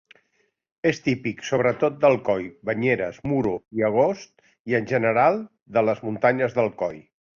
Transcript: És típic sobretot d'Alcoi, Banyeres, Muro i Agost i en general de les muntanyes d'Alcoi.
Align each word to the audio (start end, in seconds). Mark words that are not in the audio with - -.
És 0.91 0.99
típic 1.07 1.43
sobretot 1.49 1.99
d'Alcoi, 2.05 2.47
Banyeres, 2.69 3.19
Muro 3.33 3.53
i 3.81 3.85
Agost 3.91 4.45
i 4.73 4.79
en 4.81 4.89
general 4.93 5.39
de 5.77 5.85
les 5.91 6.03
muntanyes 6.09 6.57
d'Alcoi. 6.59 6.99